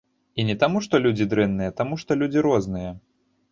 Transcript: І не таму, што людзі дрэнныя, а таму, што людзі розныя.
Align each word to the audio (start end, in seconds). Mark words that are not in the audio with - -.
І 0.43 0.45
не 0.45 0.55
таму, 0.63 0.81
што 0.87 1.01
людзі 1.03 1.27
дрэнныя, 1.35 1.71
а 1.75 1.77
таму, 1.83 2.01
што 2.07 2.19
людзі 2.25 2.47
розныя. 2.49 2.91